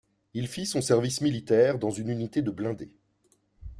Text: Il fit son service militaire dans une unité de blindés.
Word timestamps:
Il 0.33 0.47
fit 0.47 0.65
son 0.65 0.81
service 0.81 1.21
militaire 1.21 1.77
dans 1.77 1.91
une 1.91 2.09
unité 2.09 2.41
de 2.41 2.49
blindés. 2.49 2.91